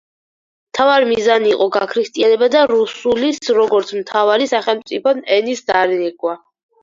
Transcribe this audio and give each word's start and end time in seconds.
მთავარი 0.69 1.07
მიზანი 1.09 1.51
იყო 1.55 1.67
გაქრისტიანება 1.75 2.47
და 2.55 2.63
რუსულის, 2.71 3.39
როგორც 3.59 3.93
მთავარი 3.99 4.49
სახელმწიფო 4.55 5.15
ენის 5.39 5.65
დანერგვა. 5.71 6.35